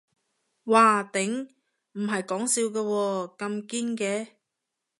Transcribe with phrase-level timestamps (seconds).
[0.65, 1.49] 嘩頂，
[1.91, 4.27] 唔係講笑㗎喎，咁堅嘅